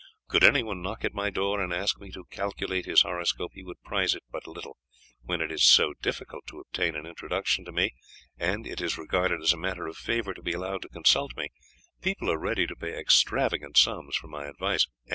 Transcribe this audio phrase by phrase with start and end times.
[0.29, 3.83] Could anyone knock at my door and ask me to calculate his horoscope he would
[3.83, 4.77] prize it but little;
[5.21, 7.91] when it is so difficult to obtain an introduction to me,
[8.35, 11.49] and it is regarded as a matter of favour to be allowed to consult me,
[12.01, 14.87] people are ready to pay extravagant sums for my advice.